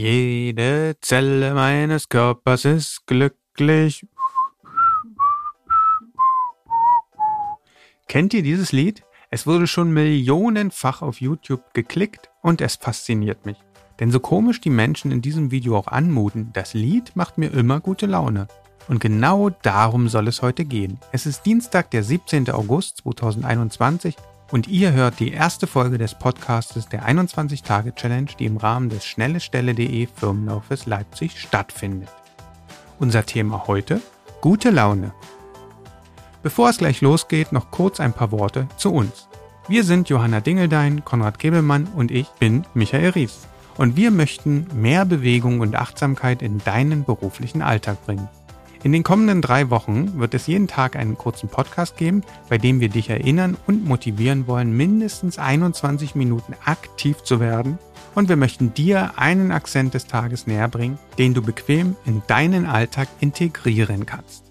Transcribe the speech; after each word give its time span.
Jede 0.00 0.96
Zelle 1.00 1.54
meines 1.54 2.08
Körpers 2.08 2.64
ist 2.64 3.04
glücklich. 3.08 4.06
Kennt 8.06 8.32
ihr 8.32 8.44
dieses 8.44 8.70
Lied? 8.70 9.02
Es 9.32 9.44
wurde 9.44 9.66
schon 9.66 9.92
millionenfach 9.92 11.02
auf 11.02 11.20
YouTube 11.20 11.74
geklickt 11.74 12.30
und 12.42 12.60
es 12.60 12.76
fasziniert 12.76 13.44
mich. 13.44 13.56
Denn 13.98 14.12
so 14.12 14.20
komisch 14.20 14.60
die 14.60 14.70
Menschen 14.70 15.10
in 15.10 15.20
diesem 15.20 15.50
Video 15.50 15.76
auch 15.76 15.88
anmuten, 15.88 16.50
das 16.52 16.74
Lied 16.74 17.16
macht 17.16 17.36
mir 17.36 17.52
immer 17.52 17.80
gute 17.80 18.06
Laune. 18.06 18.46
Und 18.86 19.00
genau 19.00 19.50
darum 19.50 20.08
soll 20.08 20.28
es 20.28 20.42
heute 20.42 20.64
gehen. 20.64 21.00
Es 21.10 21.26
ist 21.26 21.44
Dienstag, 21.44 21.90
der 21.90 22.04
17. 22.04 22.48
August 22.52 22.98
2021 22.98 24.14
und 24.50 24.66
ihr 24.68 24.92
hört 24.92 25.20
die 25.20 25.32
erste 25.32 25.66
Folge 25.66 25.98
des 25.98 26.14
Podcastes 26.14 26.88
der 26.88 27.06
21-Tage-Challenge, 27.06 28.30
die 28.38 28.46
im 28.46 28.56
Rahmen 28.56 28.88
des 28.88 29.04
schnellestelle.de 29.04 30.08
Firmenlaufes 30.14 30.86
Leipzig 30.86 31.38
stattfindet. 31.38 32.08
Unser 32.98 33.26
Thema 33.26 33.66
heute? 33.66 34.00
Gute 34.40 34.70
Laune. 34.70 35.12
Bevor 36.42 36.70
es 36.70 36.78
gleich 36.78 37.00
losgeht, 37.00 37.52
noch 37.52 37.70
kurz 37.70 38.00
ein 38.00 38.12
paar 38.12 38.32
Worte 38.32 38.68
zu 38.76 38.92
uns. 38.92 39.28
Wir 39.68 39.84
sind 39.84 40.08
Johanna 40.08 40.40
Dingeldein, 40.40 41.04
Konrad 41.04 41.38
Gebelmann 41.38 41.86
und 41.94 42.10
ich 42.10 42.28
bin 42.38 42.64
Michael 42.72 43.10
Ries. 43.10 43.46
Und 43.76 43.96
wir 43.96 44.10
möchten 44.10 44.66
mehr 44.74 45.04
Bewegung 45.04 45.60
und 45.60 45.76
Achtsamkeit 45.76 46.42
in 46.42 46.58
deinen 46.58 47.04
beruflichen 47.04 47.60
Alltag 47.62 48.04
bringen. 48.06 48.28
In 48.84 48.92
den 48.92 49.02
kommenden 49.02 49.42
drei 49.42 49.70
Wochen 49.70 50.20
wird 50.20 50.34
es 50.34 50.46
jeden 50.46 50.68
Tag 50.68 50.94
einen 50.94 51.18
kurzen 51.18 51.48
Podcast 51.48 51.96
geben, 51.96 52.22
bei 52.48 52.58
dem 52.58 52.78
wir 52.78 52.88
dich 52.88 53.10
erinnern 53.10 53.56
und 53.66 53.84
motivieren 53.84 54.46
wollen, 54.46 54.76
mindestens 54.76 55.38
21 55.38 56.14
Minuten 56.14 56.54
aktiv 56.64 57.22
zu 57.24 57.40
werden. 57.40 57.78
Und 58.14 58.28
wir 58.28 58.36
möchten 58.36 58.74
dir 58.74 59.18
einen 59.18 59.50
Akzent 59.50 59.94
des 59.94 60.06
Tages 60.06 60.46
näher 60.46 60.68
bringen, 60.68 60.98
den 61.18 61.34
du 61.34 61.42
bequem 61.42 61.96
in 62.06 62.22
deinen 62.28 62.66
Alltag 62.66 63.08
integrieren 63.18 64.06
kannst. 64.06 64.44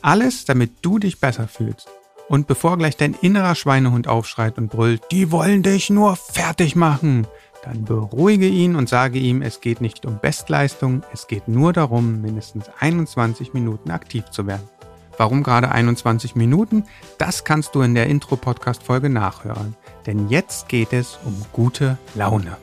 Alles, 0.00 0.46
damit 0.46 0.72
du 0.80 0.98
dich 0.98 1.20
besser 1.20 1.46
fühlst. 1.46 1.88
Und 2.28 2.46
bevor 2.46 2.78
gleich 2.78 2.96
dein 2.96 3.12
innerer 3.12 3.54
Schweinehund 3.54 4.08
aufschreit 4.08 4.56
und 4.56 4.68
brüllt, 4.68 5.02
die 5.10 5.30
wollen 5.30 5.62
dich 5.62 5.90
nur 5.90 6.16
fertig 6.16 6.74
machen, 6.74 7.26
dann 7.64 7.84
beruhige 7.84 8.46
ihn 8.46 8.76
und 8.76 8.88
sage 8.88 9.18
ihm, 9.18 9.40
es 9.40 9.60
geht 9.60 9.80
nicht 9.80 10.04
um 10.04 10.18
Bestleistung, 10.20 11.02
es 11.12 11.26
geht 11.26 11.48
nur 11.48 11.72
darum, 11.72 12.20
mindestens 12.20 12.66
21 12.78 13.54
Minuten 13.54 13.90
aktiv 13.90 14.26
zu 14.30 14.46
werden. 14.46 14.68
Warum 15.16 15.42
gerade 15.42 15.70
21 15.70 16.34
Minuten? 16.34 16.84
Das 17.18 17.44
kannst 17.44 17.74
du 17.74 17.82
in 17.82 17.94
der 17.94 18.08
Intro-Podcast-Folge 18.08 19.08
nachhören. 19.08 19.76
Denn 20.06 20.28
jetzt 20.28 20.68
geht 20.68 20.92
es 20.92 21.18
um 21.24 21.34
gute 21.52 21.96
Laune. 22.14 22.56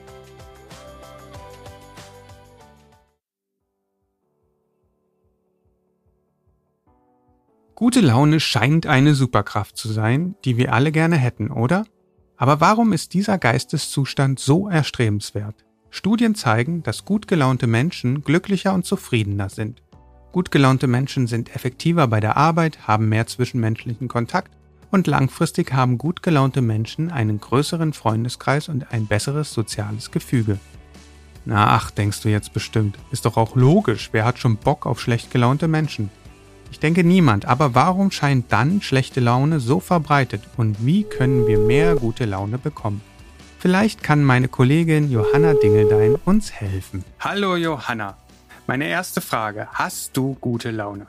Gute 7.73 8.01
Laune 8.01 8.39
scheint 8.39 8.85
eine 8.85 9.15
Superkraft 9.15 9.75
zu 9.75 9.91
sein, 9.91 10.35
die 10.45 10.57
wir 10.57 10.73
alle 10.73 10.91
gerne 10.91 11.15
hätten, 11.15 11.49
oder? 11.49 11.85
Aber 12.41 12.59
warum 12.59 12.91
ist 12.91 13.13
dieser 13.13 13.37
Geisteszustand 13.37 14.39
so 14.39 14.67
erstrebenswert? 14.67 15.63
Studien 15.91 16.33
zeigen, 16.33 16.81
dass 16.81 17.05
gut 17.05 17.27
gelaunte 17.27 17.67
Menschen 17.67 18.23
glücklicher 18.23 18.73
und 18.73 18.83
zufriedener 18.83 19.49
sind. 19.49 19.83
Gut 20.31 20.49
gelaunte 20.49 20.87
Menschen 20.87 21.27
sind 21.27 21.55
effektiver 21.55 22.07
bei 22.07 22.19
der 22.19 22.37
Arbeit, 22.37 22.87
haben 22.87 23.09
mehr 23.09 23.27
zwischenmenschlichen 23.27 24.07
Kontakt 24.07 24.51
und 24.89 25.05
langfristig 25.05 25.71
haben 25.73 25.99
gut 25.99 26.23
gelaunte 26.23 26.63
Menschen 26.63 27.11
einen 27.11 27.39
größeren 27.39 27.93
Freundeskreis 27.93 28.69
und 28.69 28.91
ein 28.91 29.05
besseres 29.05 29.53
soziales 29.53 30.09
Gefüge. 30.09 30.57
Na 31.45 31.75
ach, 31.75 31.91
denkst 31.91 32.21
du 32.21 32.29
jetzt 32.29 32.53
bestimmt, 32.53 32.97
ist 33.11 33.25
doch 33.25 33.37
auch 33.37 33.55
logisch, 33.55 34.09
wer 34.13 34.25
hat 34.25 34.39
schon 34.39 34.57
Bock 34.57 34.87
auf 34.87 34.99
schlecht 34.99 35.29
gelaunte 35.29 35.67
Menschen? 35.67 36.09
Ich 36.71 36.79
denke 36.79 37.03
niemand, 37.03 37.45
aber 37.45 37.75
warum 37.75 38.11
scheint 38.11 38.51
dann 38.51 38.81
schlechte 38.81 39.19
Laune 39.19 39.59
so 39.59 39.79
verbreitet 39.79 40.41
und 40.57 40.85
wie 40.85 41.03
können 41.03 41.45
wir 41.45 41.59
mehr 41.59 41.95
gute 41.95 42.25
Laune 42.25 42.57
bekommen? 42.57 43.01
Vielleicht 43.59 44.01
kann 44.01 44.23
meine 44.23 44.47
Kollegin 44.47 45.11
Johanna 45.11 45.53
Dingeldein 45.53 46.15
uns 46.25 46.51
helfen. 46.51 47.03
Hallo 47.19 47.57
Johanna. 47.57 48.17
Meine 48.67 48.87
erste 48.87 49.21
Frage, 49.21 49.67
hast 49.73 50.15
du 50.15 50.35
gute 50.41 50.71
Laune? 50.71 51.07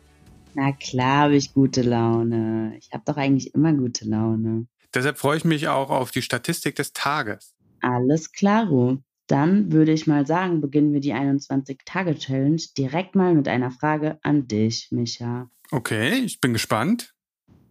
Na 0.55 0.73
klar 0.73 1.25
habe 1.25 1.37
ich 1.37 1.55
gute 1.55 1.83
Laune. 1.83 2.75
Ich 2.79 2.91
habe 2.93 3.05
doch 3.07 3.17
eigentlich 3.17 3.55
immer 3.55 3.73
gute 3.73 4.05
Laune. 4.05 4.67
Deshalb 4.93 5.17
freue 5.17 5.39
ich 5.39 5.45
mich 5.45 5.69
auch 5.69 5.91
auf 5.91 6.11
die 6.11 6.23
Statistik 6.23 6.75
des 6.75 6.93
Tages. 6.93 7.55
Alles 7.81 8.33
klaro. 8.33 8.99
Dann 9.33 9.73
würde 9.73 9.93
ich 9.93 10.07
mal 10.07 10.27
sagen, 10.27 10.61
beginnen 10.61 10.93
wir 10.93 11.01
die 11.01 11.15
21-Tage-Challenge 11.15 12.61
direkt 12.77 13.15
mal 13.15 13.35
mit 13.35 13.49
einer 13.49 13.71
Frage 13.71 14.19
an 14.23 14.47
dich, 14.47 14.89
Micha. 14.91 15.51
Okay, 15.71 16.19
ich 16.19 16.39
bin 16.39 16.53
gespannt. 16.53 17.15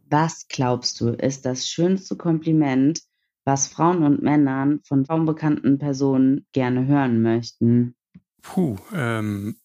Was 0.10 0.48
glaubst 0.48 1.00
du, 1.00 1.10
ist 1.10 1.46
das 1.46 1.68
schönste 1.68 2.16
Kompliment, 2.16 3.02
was 3.46 3.68
Frauen 3.68 4.02
und 4.02 4.24
Männern 4.24 4.80
von 4.88 5.06
frauenbekannten 5.06 5.78
Personen 5.78 6.48
gerne 6.52 6.88
hören 6.88 7.22
möchten? 7.22 7.94
Puh, 8.42 8.78
ähm, 8.92 9.58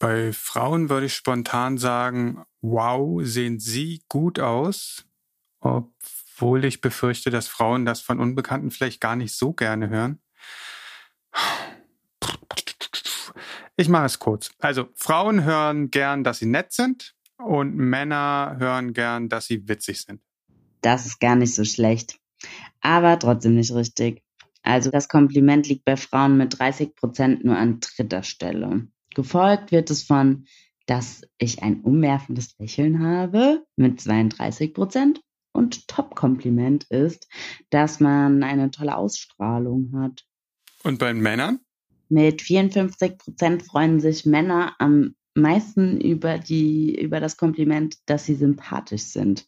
bei 0.00 0.32
Frauen 0.32 0.90
würde 0.90 1.06
ich 1.06 1.14
spontan 1.14 1.78
sagen, 1.78 2.42
wow, 2.62 3.24
sehen 3.24 3.60
sie 3.60 4.02
gut 4.08 4.40
aus, 4.40 5.06
obwohl 5.60 6.64
ich 6.64 6.80
befürchte, 6.80 7.30
dass 7.30 7.46
Frauen 7.46 7.84
das 7.84 8.00
von 8.00 8.18
Unbekannten 8.18 8.72
vielleicht 8.72 9.00
gar 9.00 9.14
nicht 9.14 9.36
so 9.36 9.52
gerne 9.52 9.88
hören. 9.88 10.18
Ich 13.76 13.88
mache 13.88 14.06
es 14.06 14.18
kurz. 14.18 14.50
Also 14.58 14.88
Frauen 14.94 15.44
hören 15.44 15.90
gern, 15.90 16.22
dass 16.22 16.38
sie 16.38 16.46
nett 16.46 16.72
sind 16.72 17.14
und 17.38 17.74
Männer 17.74 18.56
hören 18.58 18.92
gern, 18.92 19.28
dass 19.28 19.46
sie 19.46 19.68
witzig 19.68 20.02
sind. 20.02 20.20
Das 20.80 21.06
ist 21.06 21.18
gar 21.18 21.34
nicht 21.34 21.54
so 21.54 21.64
schlecht, 21.64 22.18
aber 22.80 23.18
trotzdem 23.18 23.54
nicht 23.54 23.74
richtig. 23.74 24.22
Also 24.62 24.90
das 24.90 25.08
Kompliment 25.08 25.68
liegt 25.68 25.84
bei 25.84 25.96
Frauen 25.96 26.36
mit 26.36 26.58
30 26.58 26.94
Prozent 26.94 27.44
nur 27.44 27.56
an 27.56 27.80
dritter 27.80 28.22
Stelle. 28.22 28.86
Gefolgt 29.14 29.72
wird 29.72 29.90
es 29.90 30.02
von, 30.02 30.46
dass 30.86 31.22
ich 31.38 31.62
ein 31.62 31.80
umwerfendes 31.80 32.58
Lächeln 32.58 33.04
habe 33.04 33.64
mit 33.76 34.00
32 34.00 34.74
Prozent. 34.74 35.20
Und 35.52 35.86
Top-Kompliment 35.86 36.84
ist, 36.90 37.28
dass 37.70 38.00
man 38.00 38.42
eine 38.42 38.72
tolle 38.72 38.96
Ausstrahlung 38.96 39.92
hat. 39.96 40.24
Und 40.82 40.98
bei 40.98 41.14
Männern? 41.14 41.60
Mit 42.08 42.42
54 42.42 43.18
Prozent 43.18 43.62
freuen 43.62 44.00
sich 44.00 44.26
Männer 44.26 44.74
am 44.78 45.14
meisten 45.34 46.00
über 46.00 46.38
die, 46.38 47.00
über 47.00 47.20
das 47.20 47.36
Kompliment, 47.36 47.96
dass 48.06 48.26
sie 48.26 48.34
sympathisch 48.34 49.02
sind. 49.02 49.46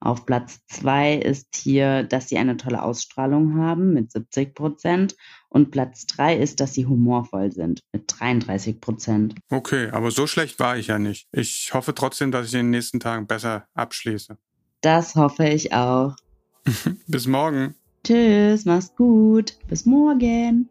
Auf 0.00 0.26
Platz 0.26 0.58
zwei 0.66 1.14
ist 1.14 1.54
hier, 1.54 2.02
dass 2.02 2.28
sie 2.28 2.36
eine 2.36 2.56
tolle 2.56 2.82
Ausstrahlung 2.82 3.56
haben 3.56 3.92
mit 3.92 4.10
70 4.10 4.54
Prozent. 4.54 5.14
Und 5.48 5.70
Platz 5.70 6.06
drei 6.06 6.36
ist, 6.36 6.58
dass 6.58 6.74
sie 6.74 6.86
humorvoll 6.86 7.52
sind 7.52 7.80
mit 7.92 8.12
33 8.18 8.80
Prozent. 8.80 9.34
Okay, 9.50 9.90
aber 9.90 10.10
so 10.10 10.26
schlecht 10.26 10.58
war 10.58 10.76
ich 10.76 10.88
ja 10.88 10.98
nicht. 10.98 11.28
Ich 11.30 11.70
hoffe 11.72 11.94
trotzdem, 11.94 12.32
dass 12.32 12.48
ich 12.48 12.54
in 12.54 12.60
den 12.60 12.70
nächsten 12.70 12.98
Tagen 12.98 13.28
besser 13.28 13.66
abschließe. 13.74 14.36
Das 14.80 15.14
hoffe 15.14 15.46
ich 15.46 15.72
auch. 15.72 16.16
Bis 17.06 17.28
morgen. 17.28 17.76
Tschüss, 18.04 18.64
mach's 18.64 18.92
gut. 18.96 19.56
Bis 19.68 19.86
morgen. 19.86 20.68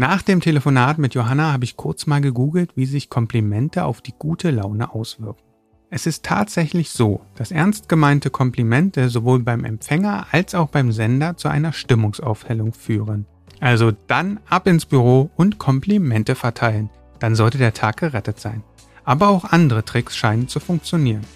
Nach 0.00 0.22
dem 0.22 0.40
Telefonat 0.40 0.96
mit 0.96 1.12
Johanna 1.12 1.52
habe 1.52 1.64
ich 1.64 1.76
kurz 1.76 2.06
mal 2.06 2.22
gegoogelt, 2.22 2.74
wie 2.74 2.86
sich 2.86 3.10
Komplimente 3.10 3.84
auf 3.84 4.00
die 4.00 4.14
gute 4.18 4.50
Laune 4.50 4.94
auswirken. 4.94 5.42
Es 5.90 6.06
ist 6.06 6.24
tatsächlich 6.24 6.88
so, 6.88 7.20
dass 7.34 7.50
ernst 7.50 7.86
gemeinte 7.86 8.30
Komplimente 8.30 9.10
sowohl 9.10 9.40
beim 9.40 9.62
Empfänger 9.62 10.28
als 10.30 10.54
auch 10.54 10.70
beim 10.70 10.90
Sender 10.90 11.36
zu 11.36 11.48
einer 11.48 11.74
Stimmungsaufhellung 11.74 12.72
führen. 12.72 13.26
Also 13.60 13.92
dann 14.06 14.40
ab 14.48 14.66
ins 14.66 14.86
Büro 14.86 15.28
und 15.36 15.58
Komplimente 15.58 16.34
verteilen. 16.34 16.88
Dann 17.18 17.34
sollte 17.34 17.58
der 17.58 17.74
Tag 17.74 17.98
gerettet 17.98 18.40
sein. 18.40 18.62
Aber 19.04 19.28
auch 19.28 19.44
andere 19.44 19.84
Tricks 19.84 20.16
scheinen 20.16 20.48
zu 20.48 20.60
funktionieren. 20.60 21.26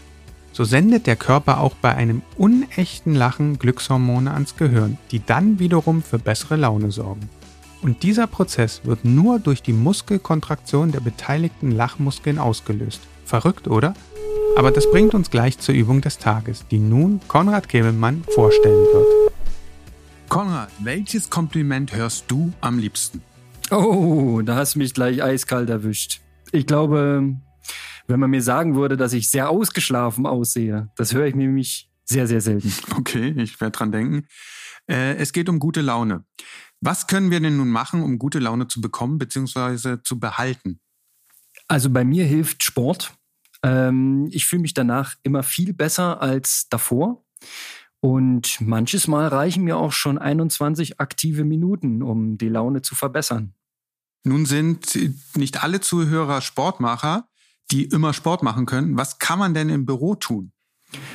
So 0.53 0.65
sendet 0.65 1.06
der 1.06 1.17
Körper 1.17 1.61
auch 1.61 1.75
bei 1.75 1.94
einem 1.94 2.23
unechten 2.38 3.15
Lachen 3.15 3.59
Glückshormone 3.59 4.33
ans 4.33 4.56
Gehirn, 4.56 4.97
die 5.11 5.23
dann 5.23 5.59
wiederum 5.59 6.03
für 6.03 6.19
bessere 6.19 6.56
Laune 6.56 6.91
sorgen. 6.91 7.29
Und 7.85 8.03
dieser 8.03 8.27
Prozess 8.27 8.81
wird 8.85 9.05
nur 9.05 9.39
durch 9.39 9.63
die 9.63 9.75
Muskelkontraktion 9.75 10.91
der 10.91 11.01
beteiligten 11.01 11.71
Lachmuskeln 11.71 12.39
ausgelöst. 12.39 13.03
Verrückt, 13.27 13.69
oder? 13.69 13.93
Aber 14.57 14.71
das 14.71 14.91
bringt 14.91 15.13
uns 15.13 15.29
gleich 15.29 15.59
zur 15.59 15.75
Übung 15.75 16.01
des 16.01 16.17
Tages, 16.17 16.65
die 16.71 16.79
nun 16.79 17.21
Konrad 17.29 17.69
Kebelmann 17.69 18.25
vorstellen 18.35 18.87
wird. 18.91 19.33
Konrad, 20.31 20.71
welches 20.79 21.29
Kompliment 21.29 21.95
hörst 21.95 22.25
du 22.29 22.55
am 22.63 22.79
liebsten? 22.79 23.21
Oh, 23.71 24.41
da 24.43 24.57
hast 24.57 24.77
du 24.77 24.79
mich 24.79 24.95
gleich 24.95 25.23
eiskalt 25.23 25.69
erwischt. 25.69 26.23
Ich 26.53 26.67
glaube, 26.67 27.35
wenn 28.07 28.21
man 28.21 28.31
mir 28.31 28.43
sagen 28.43 28.77
würde, 28.77 28.97
dass 28.97 29.13
ich 29.13 29.29
sehr 29.29 29.51
ausgeschlafen 29.51 30.25
aussehe. 30.25 30.89
Das 30.97 31.13
höre 31.13 31.27
ich 31.27 31.35
nämlich 31.35 31.91
sehr, 32.07 32.27
sehr 32.27 32.41
selten. 32.41 32.73
Okay, 32.97 33.35
ich 33.37 33.61
werde 33.61 33.77
dran 33.77 33.93
denken. 33.93 34.27
Äh, 34.89 35.17
es 35.17 35.33
geht 35.33 35.49
um 35.49 35.59
gute 35.59 35.81
Laune. 35.81 36.25
Was 36.81 37.07
können 37.07 37.31
wir 37.31 37.41
denn 37.41 37.57
nun 37.57 37.71
machen, 37.71 38.03
um 38.03 38.19
gute 38.19 38.39
Laune 38.39 38.69
zu 38.69 38.81
bekommen 38.81 39.19
bzw. 39.19 39.99
zu 40.03 40.19
behalten? 40.21 40.81
Also 41.69 41.91
bei 41.91 42.05
mir 42.05 42.25
hilft 42.27 42.63
Sport. 42.63 43.15
Ähm, 43.63 44.29
ich 44.31 44.47
fühle 44.47 44.63
mich 44.63 44.75
danach 44.75 45.15
immer 45.23 45.43
viel 45.43 45.73
besser 45.73 46.21
als 46.21 46.69
davor. 46.69 47.25
Und 48.01 48.61
manches 48.61 49.09
Mal 49.09 49.29
reichen 49.29 49.65
mir 49.65 49.79
auch 49.79 49.93
schon 49.93 50.19
21 50.19 51.01
aktive 51.01 51.45
Minuten, 51.45 52.03
um 52.03 52.37
die 52.37 52.51
Laune 52.51 52.83
zu 52.83 52.95
verbessern. 52.95 53.55
Nun 54.25 54.45
sind 54.45 54.99
nicht 55.37 55.63
alle 55.63 55.81
Zuhörer 55.81 56.43
Sportmacher, 56.43 57.29
die 57.71 57.85
immer 57.85 58.13
Sport 58.13 58.43
machen 58.43 58.67
können. 58.67 58.99
Was 58.99 59.19
kann 59.19 59.39
man 59.39 59.55
denn 59.55 59.71
im 59.71 59.87
Büro 59.87 60.15
tun? 60.15 60.53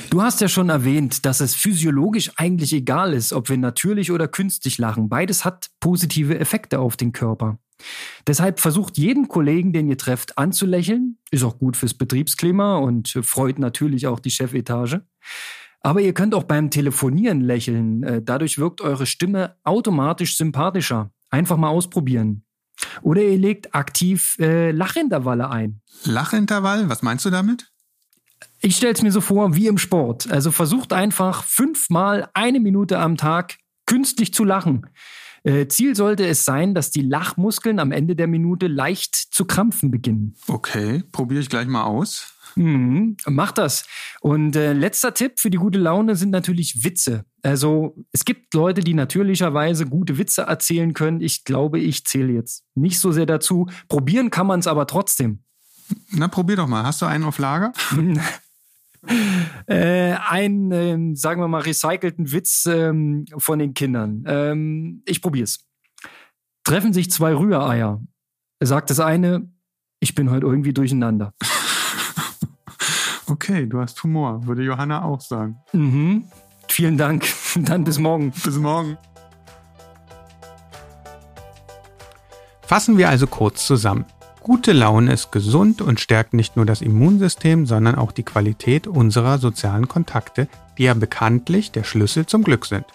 Du 0.10 0.22
hast 0.22 0.42
ja 0.42 0.48
schon 0.48 0.70
erwähnt, 0.70 1.26
dass 1.26 1.40
es 1.40 1.56
physiologisch 1.56 2.32
eigentlich 2.36 2.74
egal 2.74 3.14
ist, 3.14 3.34
ob 3.34 3.50
wir 3.50 3.58
natürlich 3.58 4.12
oder 4.12 4.28
künstlich 4.28 4.78
lachen. 4.78 5.10
Beides 5.10 5.46
hat 5.46 5.70
positive 5.80 6.40
Effekte 6.40 6.80
auf 6.80 6.98
den 6.98 7.12
Körper. 7.12 7.60
Deshalb 8.28 8.60
versucht 8.60 8.98
jeden 8.98 9.28
Kollegen, 9.28 9.72
den 9.72 9.88
ihr 9.88 9.98
trefft, 9.98 10.38
anzulächeln. 10.38 11.18
Ist 11.32 11.44
auch 11.44 11.58
gut 11.60 11.78
fürs 11.78 11.94
Betriebsklima 11.94 12.78
und 12.78 13.20
freut 13.24 13.60
natürlich 13.60 14.08
auch 14.08 14.20
die 14.20 14.32
Chefetage. 14.32 15.02
Aber 15.82 16.02
ihr 16.02 16.14
könnt 16.14 16.36
auch 16.36 16.44
beim 16.44 16.70
Telefonieren 16.72 17.42
lächeln. 17.42 18.04
Äh, 18.04 18.22
dadurch 18.22 18.58
wirkt 18.58 18.82
eure 18.82 19.06
Stimme 19.06 19.56
automatisch 19.64 20.36
sympathischer. 20.36 21.12
Einfach 21.30 21.58
mal 21.58 21.70
ausprobieren. 21.70 22.44
Oder 23.02 23.22
ihr 23.22 23.38
legt 23.38 23.76
aktiv 23.76 24.36
äh, 24.40 24.72
Lachintervalle 24.72 25.50
ein. 25.50 25.82
Lachintervall? 26.04 26.90
Was 26.90 27.02
meinst 27.02 27.26
du 27.26 27.30
damit? 27.30 27.72
Ich 28.62 28.76
stelle 28.76 28.94
es 28.94 29.02
mir 29.02 29.12
so 29.12 29.22
vor 29.22 29.56
wie 29.56 29.68
im 29.68 29.78
Sport. 29.78 30.30
Also 30.32 30.52
versucht 30.52 30.92
einfach 30.94 31.44
fünfmal 31.44 32.30
eine 32.34 32.60
Minute 32.60 33.00
am 33.00 33.16
Tag 33.16 33.58
künstlich 33.86 34.34
zu 34.34 34.44
lachen. 34.44 34.86
Äh, 35.44 35.68
Ziel 35.68 35.96
sollte 35.96 36.28
es 36.28 36.44
sein, 36.44 36.76
dass 36.76 36.92
die 36.92 37.02
Lachmuskeln 37.02 37.80
am 37.80 37.92
Ende 37.92 38.16
der 38.16 38.28
Minute 38.28 38.68
leicht 38.68 39.16
zu 39.16 39.46
krampfen 39.46 39.90
beginnen. 39.90 40.36
Okay, 40.48 41.04
probiere 41.12 41.42
ich 41.42 41.50
gleich 41.50 41.68
mal 41.68 41.84
aus. 41.84 42.34
Mhm, 42.56 43.16
mach 43.28 43.52
das. 43.52 43.86
Und 44.22 44.56
äh, 44.56 44.74
letzter 44.74 45.14
Tipp 45.14 45.40
für 45.40 45.50
die 45.50 45.58
gute 45.58 45.80
Laune 45.80 46.16
sind 46.16 46.32
natürlich 46.32 46.84
Witze. 46.84 47.26
Also 47.42 47.96
es 48.12 48.26
gibt 48.26 48.54
Leute, 48.54 48.82
die 48.82 48.94
natürlicherweise 48.94 49.86
gute 49.86 50.18
Witze 50.18 50.42
erzählen 50.42 50.94
können. 50.94 51.22
Ich 51.22 51.46
glaube, 51.46 51.80
ich 51.80 52.06
zähle 52.06 52.34
jetzt 52.34 52.66
nicht 52.76 53.00
so 53.00 53.12
sehr 53.12 53.26
dazu. 53.26 53.68
Probieren 53.88 54.30
kann 54.30 54.48
man 54.48 54.60
es 54.60 54.68
aber 54.68 54.88
trotzdem. 54.88 55.44
Na, 56.12 56.28
probier 56.28 56.58
doch 56.58 56.68
mal. 56.68 56.84
Hast 56.84 57.02
du 57.02 57.06
einen 57.06 57.24
auf 57.24 57.38
Lager? 57.38 57.72
äh, 59.68 60.14
einen, 60.14 60.72
äh, 60.72 61.16
sagen 61.16 61.42
wir 61.42 61.48
mal, 61.48 61.62
recycelten 61.62 62.32
Witz 62.32 62.66
ähm, 62.66 63.26
von 63.38 63.60
den 63.60 63.74
Kindern. 63.74 64.24
Ähm, 64.28 65.04
ich 65.06 65.22
probier's. 65.22 65.66
Treffen 66.64 66.94
sich 66.94 67.10
zwei 67.12 67.34
Rühreier. 67.34 68.02
Sagt 68.62 68.90
das 68.90 69.00
eine, 69.00 69.50
ich 70.00 70.16
bin 70.16 70.30
heute 70.30 70.46
irgendwie 70.46 70.74
durcheinander. 70.74 71.34
Okay, 73.32 73.68
du 73.68 73.80
hast 73.80 74.02
Humor, 74.04 74.48
würde 74.48 74.64
Johanna 74.64 75.04
auch 75.04 75.22
sagen. 75.22 75.60
Mhm. 75.72 76.24
Vielen 76.68 76.98
Dank. 76.98 77.28
Dann 77.56 77.84
bis 77.84 78.00
morgen. 78.00 78.32
Bis 78.32 78.58
morgen. 78.58 78.98
Fassen 82.62 82.98
wir 82.98 83.10
also 83.10 83.28
kurz 83.28 83.66
zusammen. 83.66 84.06
Gute 84.42 84.72
Laune 84.72 85.12
ist 85.12 85.32
gesund 85.32 85.82
und 85.82 86.00
stärkt 86.00 86.34
nicht 86.34 86.56
nur 86.56 86.66
das 86.66 86.82
Immunsystem, 86.82 87.66
sondern 87.66 87.96
auch 87.96 88.14
die 88.14 88.24
Qualität 88.24 88.88
unserer 88.88 89.38
sozialen 89.38 89.90
Kontakte, 89.90 90.48
die 90.78 90.84
ja 90.84 90.94
bekanntlich 90.94 91.72
der 91.72 91.84
Schlüssel 91.84 92.26
zum 92.26 92.44
Glück 92.44 92.66
sind. 92.66 92.86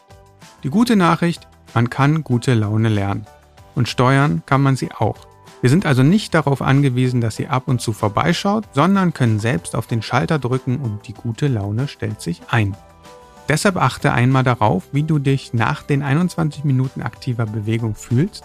Die 0.63 0.71
gute 0.71 0.97
Nachricht, 0.97 1.47
man 1.75 1.91
kann 1.91 2.25
gute 2.25 2.55
Laune 2.55 2.89
lernen. 2.89 3.27
Und 3.75 3.91
steuern 3.91 4.43
kann 4.47 4.63
man 4.63 4.77
sie 4.77 4.91
auch. 4.93 5.27
Wir 5.61 5.69
sind 5.69 5.85
also 5.85 6.03
nicht 6.03 6.35
darauf 6.35 6.63
angewiesen, 6.63 7.21
dass 7.21 7.37
sie 7.37 7.49
ab 7.49 7.69
und 7.69 7.81
zu 7.81 7.93
vorbeischaut, 7.93 8.65
sondern 8.73 9.13
können 9.13 9.39
selbst 9.39 9.77
auf 9.77 9.87
den 9.87 10.03
Schalter 10.03 10.39
drücken 10.39 10.79
und 10.79 11.07
die 11.09 11.15
gute 11.15 11.49
Laune 11.49 11.89
stellt 11.89 12.23
sich 12.23 12.41
ein. 12.49 12.75
Deshalb 13.49 13.77
achte 13.77 14.13
einmal 14.13 14.45
darauf, 14.45 14.85
wie 14.93 15.03
du 15.03 15.19
dich 15.19 15.53
nach 15.53 15.83
den 15.83 16.03
21 16.03 16.65
Minuten 16.65 17.03
aktiver 17.03 17.45
Bewegung 17.45 17.95
fühlst. 17.95 18.45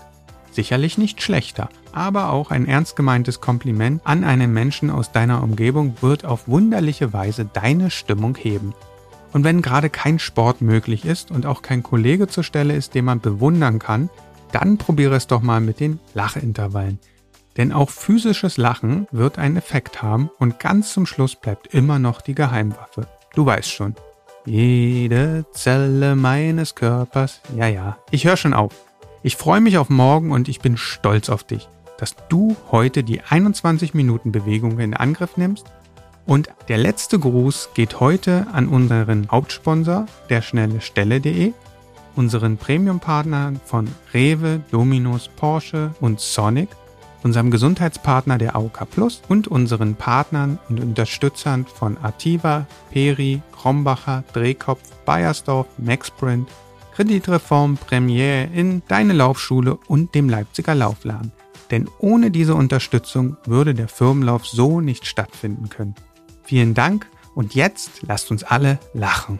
Sicherlich 0.51 0.97
nicht 0.97 1.21
schlechter, 1.21 1.69
aber 1.93 2.31
auch 2.31 2.51
ein 2.51 2.67
ernst 2.67 2.95
gemeintes 2.95 3.41
Kompliment 3.41 4.01
an 4.03 4.23
einen 4.23 4.53
Menschen 4.53 4.89
aus 4.89 5.11
deiner 5.11 5.43
Umgebung 5.43 5.95
wird 6.01 6.25
auf 6.25 6.47
wunderliche 6.47 7.13
Weise 7.13 7.45
deine 7.45 7.89
Stimmung 7.91 8.35
heben. 8.35 8.73
Und 9.31 9.43
wenn 9.43 9.61
gerade 9.61 9.89
kein 9.89 10.19
Sport 10.19 10.61
möglich 10.61 11.05
ist 11.05 11.31
und 11.31 11.45
auch 11.45 11.61
kein 11.61 11.83
Kollege 11.83 12.27
zur 12.27 12.43
Stelle 12.43 12.75
ist, 12.75 12.95
den 12.95 13.05
man 13.05 13.19
bewundern 13.19 13.79
kann, 13.79 14.09
dann 14.51 14.77
probiere 14.77 15.15
es 15.15 15.27
doch 15.27 15.41
mal 15.41 15.61
mit 15.61 15.79
den 15.79 15.99
Lachintervallen. 16.13 16.99
Denn 17.57 17.71
auch 17.71 17.89
physisches 17.89 18.57
Lachen 18.57 19.07
wird 19.11 19.37
einen 19.37 19.57
Effekt 19.57 20.01
haben 20.01 20.29
und 20.39 20.59
ganz 20.59 20.93
zum 20.93 21.05
Schluss 21.05 21.35
bleibt 21.35 21.73
immer 21.73 21.99
noch 21.99 22.21
die 22.21 22.35
Geheimwaffe. 22.35 23.07
Du 23.35 23.45
weißt 23.45 23.71
schon. 23.71 23.95
Jede 24.45 25.45
Zelle 25.51 26.15
meines 26.15 26.73
Körpers. 26.73 27.41
Ja, 27.55 27.67
ja, 27.67 27.97
ich 28.09 28.25
höre 28.25 28.37
schon 28.37 28.53
auf. 28.53 28.73
Ich 29.21 29.35
freue 29.35 29.59
mich 29.59 29.77
auf 29.77 29.89
morgen 29.89 30.31
und 30.31 30.47
ich 30.47 30.61
bin 30.61 30.77
stolz 30.77 31.29
auf 31.29 31.43
dich, 31.43 31.67
dass 31.99 32.15
du 32.29 32.55
heute 32.71 33.03
die 33.03 33.21
21 33.21 33.93
Minuten 33.93 34.31
Bewegung 34.31 34.79
in 34.79 34.93
Angriff 34.93 35.37
nimmst. 35.37 35.65
Und 36.25 36.49
der 36.67 36.77
letzte 36.77 37.19
Gruß 37.19 37.69
geht 37.73 37.99
heute 37.99 38.47
an 38.53 38.67
unseren 38.67 39.29
Hauptsponsor, 39.31 40.05
der 40.29 40.41
schnelle 40.41 40.81
Stelle.de 40.81 41.53
unseren 42.15 42.57
Premium-Partnern 42.57 43.61
von 43.63 43.87
Rewe, 44.13 44.61
Dominos, 44.71 45.29
Porsche 45.29 45.93
und 46.01 46.19
Sonic, 46.19 46.67
unserem 47.23 47.49
Gesundheitspartner 47.49 48.37
der 48.37 48.55
AOK 48.55 48.89
Plus 48.91 49.21
und 49.29 49.47
unseren 49.47 49.95
Partnern 49.95 50.59
und 50.67 50.81
Unterstützern 50.81 51.65
von 51.65 51.97
Ativa, 52.01 52.65
Peri, 52.91 53.41
Krombacher, 53.53 54.23
Drehkopf, 54.33 54.81
Bayersdorf, 55.05 55.67
Maxprint, 55.77 56.49
Kreditreform, 56.93 57.77
Premiere 57.77 58.49
in 58.53 58.81
Deine 58.89 59.13
Laufschule 59.13 59.77
und 59.87 60.13
dem 60.13 60.29
Leipziger 60.29 60.75
Laufladen. 60.75 61.31
Denn 61.71 61.87
ohne 61.99 62.31
diese 62.31 62.55
Unterstützung 62.55 63.37
würde 63.45 63.73
der 63.73 63.87
Firmenlauf 63.87 64.47
so 64.47 64.81
nicht 64.81 65.05
stattfinden 65.05 65.69
können. 65.69 65.95
Vielen 66.43 66.73
Dank 66.73 67.07
und 67.35 67.55
jetzt 67.55 68.01
lasst 68.01 68.31
uns 68.31 68.43
alle 68.43 68.79
lachen. 68.93 69.39